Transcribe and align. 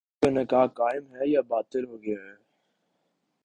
ان 0.23 0.33
کا 0.33 0.41
نکاح 0.41 0.65
قائم 0.65 1.15
ہے 1.15 1.29
یا 1.29 1.41
باطل 1.47 1.85
ہو 1.85 2.03
گیا 2.03 2.19
ہے؟ 2.19 2.35